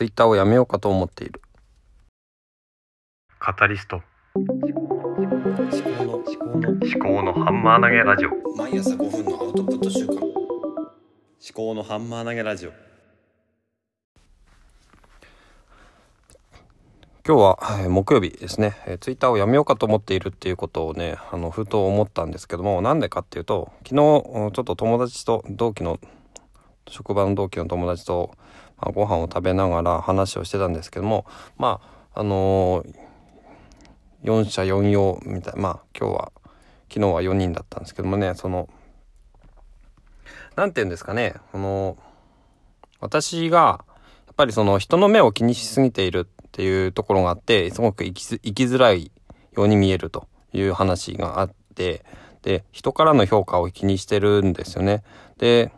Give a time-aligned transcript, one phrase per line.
[0.00, 1.42] ツイッターをやめようかと思っている。
[3.38, 4.00] カタリスト。
[4.34, 8.30] 思考の思考の思考のハンマー投げラジオ。
[8.56, 10.24] 毎朝5分のアウトプット週間思
[11.52, 12.70] 考のハンマー投げラジオ
[17.26, 26.00] 今日は、えー木曜日ですね、えーツイッターをやめようかと思っているっていうことをね、あの、ふと思ったんですけども、なんでかっていうと、昨日、うんちょっと友達と、同期の、
[26.88, 28.39] 職場の同期の友達と、ま
[28.80, 31.26] あ、ご飯を食べながら話をしてたんですけども、
[31.58, 31.80] ま
[32.14, 32.94] あ、あのー、
[34.24, 36.32] 4社4用みたいな、まあ、今日は、
[36.88, 38.68] 昨日は4人だったんですけどもね、その、
[40.56, 41.96] なんて言うんですかね、この、
[43.00, 43.84] 私が、
[44.26, 49.10] やっぱりその人の目を気にしすぎているっていうところがあって、すごく生き生きづらい
[49.52, 52.04] ように見えるという話があって、
[52.42, 55.02] で、人からの評価を気にしてるんですよね。
[55.38, 55.72] で、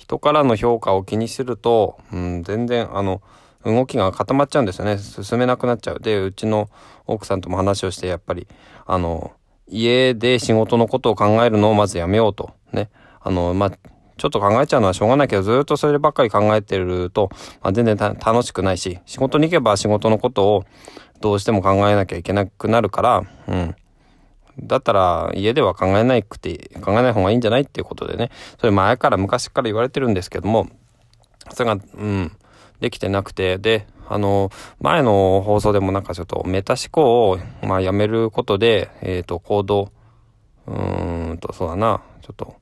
[0.00, 3.20] 人からの評価を気にすると、うん、全然あの、
[3.66, 4.96] 動きが固まっちゃうんですよね。
[4.96, 6.00] 進めなくなっちゃう。
[6.00, 6.70] で、うちの
[7.06, 8.48] 奥さんとも話をして、やっぱり、
[8.86, 9.32] あの、
[9.68, 12.54] 家で仕事のことを考えるのをまずやめようと。
[12.72, 12.88] ね。
[13.20, 13.70] あの、まあ、
[14.16, 17.28] ちょっと考えちゃうのはしょうがないけど、ずっとそればっかり考えてると、
[17.62, 20.64] まあ、全然楽しくないし、仕事に行けば仕事のことを
[21.20, 23.76] どうしても考えなきゃいけなくなるから、うん。
[24.62, 30.68] だったら家では考えなくて、考えない方がいいんじゃないっていうことでね、それ前から昔から言われてるんですけども、
[31.52, 32.32] それが、うん、
[32.80, 39.92] できてなくて、で、あの、前の放送でもなんかちょっとメタ思考を、まあ、やめることで、えっ、と、行動、
[40.66, 42.56] うーんと、そうだな、ちょっと、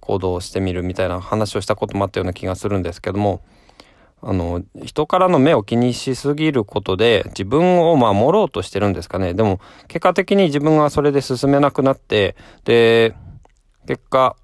[0.00, 3.42] 行動してみるみたいな話をしたこともあったような気がするんですけども、
[4.22, 9.34] あの、人からの目を気にしすぎることで自分を守ろうとしてるんですかね。
[9.34, 13.14] でも、結果的に自分がそれで進めなくなって、で、
[13.86, 14.36] 結果、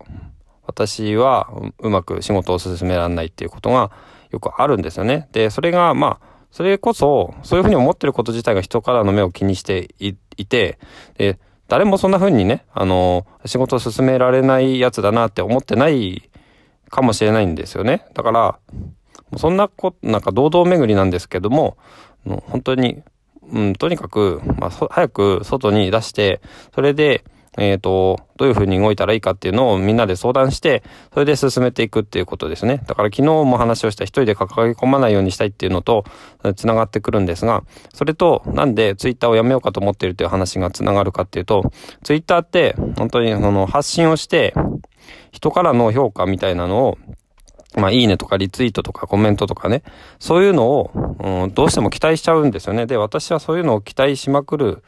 [0.66, 1.48] 私は
[1.78, 3.90] うまく仕事を進められないっていうことが
[4.30, 5.28] よくあるんですよね。
[5.32, 10.14] で、それがまあ、それこそ、そういうふうに思ってること自体が人からの目を気にしてい
[10.46, 10.78] て、
[11.16, 11.38] で、
[11.68, 16.30] 誰もそんなふうにね、あの、仕事を進められないやつだなって思ってない
[16.88, 18.06] かもしれないんですよね。
[18.14, 18.58] だから、
[19.36, 21.76] そんなこ、なんか堂々巡りなんですけども、
[22.24, 23.02] 本当に、
[23.50, 26.40] うん、とにかく、まあ、早く外に出して、
[26.74, 27.24] それで、
[27.58, 32.82] えっ、と、どういうふうに動いたらいいかっていうのをみんなで相談して、それで進めていくっていうことですね。
[32.86, 36.04] だから昨日も話をした一人で抱え込まないようにしたいっていうのと、
[36.54, 41.72] つながってくるんですが、それと、なんでツイッターをやめようかと思っているという話がつながるかっていうと、
[42.04, 44.54] ツイッターって、本当にその発信をして、
[45.32, 46.98] 人からの評価みたいなのを、
[47.78, 49.82] まあ、いいねとかリツイートとかコメントとかね、
[50.18, 50.90] そういうのを、
[51.20, 52.86] うん、どうしても期待しちゃうんですよね。
[52.86, 54.82] で、私はそういうのを期待しまくる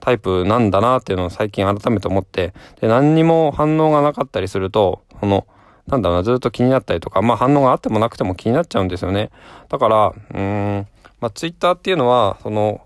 [0.00, 5.46] タイプなんだなっていうのを最近改めて思って、で、何にも反応がなかったりすると、この、
[5.86, 9.30] なんだろうな、ずっと気になったりとか、まあ反応があってもなくても気になっちゃうんですよね。
[9.68, 10.86] だから、うーん、
[11.20, 12.80] まあツイッターっていうのは、その、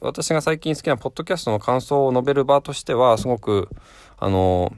[0.00, 3.68] 私が最近好きなポッドキャストの感想を述べる場としては、すごく、
[4.18, 4.72] あの、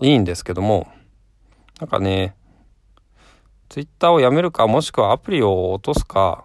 [0.00, 0.88] いいんですけども、
[1.80, 2.34] なんかね、
[3.68, 6.44] ツイッターをやめるか、もしくはアプリを落とすか、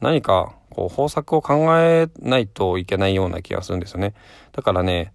[0.00, 4.14] 何か、こう、方策を考えないといけないような気がするんですよね。
[4.52, 5.12] だからね、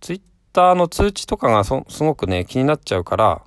[0.00, 0.20] ツイッ
[0.52, 3.42] ターの通知とかがすごくね、気になっちゃうから、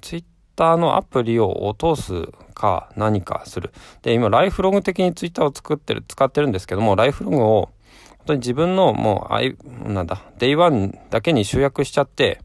[0.00, 0.24] ツイッ
[0.56, 3.72] ターのアプリを落とすか何かする。
[4.02, 7.70] で、今、ライフログ的にツイッターを作ってる、使ってるんですけども、ライフログを、
[8.18, 12.40] 本当に自分のもう、あい、なんだ、 Day One だけに集約しちゃって、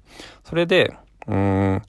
[0.46, 0.96] それで、
[1.28, 1.81] うーん、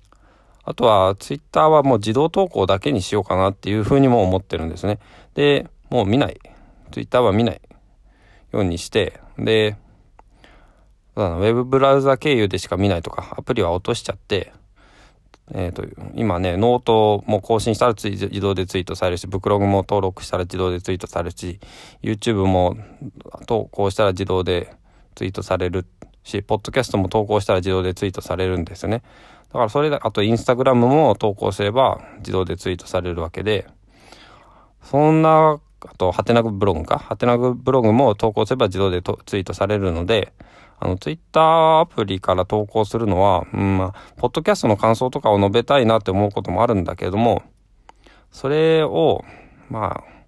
[0.64, 4.98] あとは、ツイッターはもう自動投稿だけにしようかなっていうふうにも思ってるんですね。
[5.34, 6.40] で、もう見ない。
[6.90, 7.60] ツイッターは見ない
[8.52, 9.76] ようにして、で、
[11.16, 14.52] ウェブブラウザ経由でしか見ないとか、アプリは落としちゃって、
[15.52, 21.60] えっ、と、今ね、ノートも更新したらつい自動でツイートされるし、ブクログも登録したら自動でツイートされるし、
[22.02, 22.76] YouTube も
[23.46, 24.74] 投稿したら自動で
[25.14, 25.86] ツイートされる
[26.24, 29.02] し、ポッドキャストも投稿したら自動でツイートされるんですよね。
[29.48, 33.68] だからそれで、あとインスタグラムも投稿すれば自動でツイートされるわけで、
[34.82, 36.98] そんな、あと、ハテナグブログか？
[36.98, 40.32] ハテナグブログも投稿すれば自動でツイートされるので、
[40.80, 47.42] あの、ツイッターアプリから投稿するのは、うん、まあ、ポッドキャストの感想とかを述べたいなって思うこともあるんだけれども、
[48.30, 49.24] それを、
[49.68, 50.23] まあ、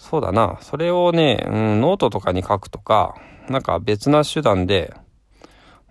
[0.00, 0.58] そうだな。
[0.62, 3.14] それをね、うん、ノートとかに書くとか、
[3.50, 4.94] なんか別な手段で、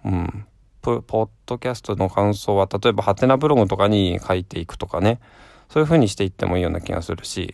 [0.03, 0.45] うん、
[0.81, 5.19] ポッドキャストの感想は、例えばハテナブログとかに書いていくとかね、
[5.69, 7.53] そういう風にしていってもいいような気がするし、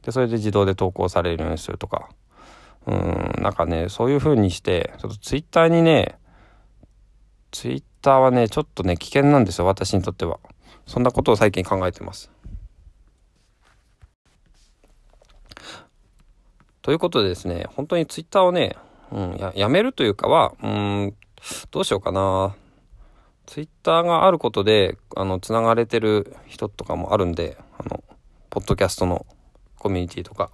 [0.00, 2.08] で、それで自動で投稿されるようにするとか、
[2.86, 6.18] うん、なんかね、そういう風にして、ちょっとツイッターにね、
[7.50, 10.40] ツイッターはね、ちょっとね、危険なんですよ、私にとっては。
[10.86, 12.30] そんなことを最近考えてます。
[16.82, 18.76] ということでですね、本当にツイッターをね、
[19.12, 21.14] うん、ややめるというかは、うん、
[21.70, 22.56] どうしようかな。
[23.46, 28.02] ツイッターがあることで、あの、つながれてる人とかもあるんで、あの、
[28.50, 29.26] ポッドキャストの
[29.78, 30.50] コミュニティとか。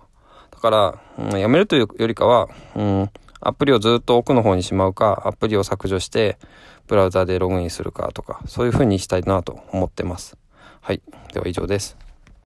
[0.50, 3.10] だから、うん、やめるというよりかは、うん、
[3.40, 6.38] アプリをずっと奥の方にしまうか、アプリを削除して、
[6.86, 10.36] ブラウザでログインするかとか、そういう風にしたいなと思ってます。
[10.80, 11.02] はい。
[11.32, 12.07] では以上です。